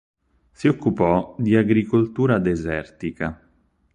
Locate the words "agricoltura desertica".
1.55-3.39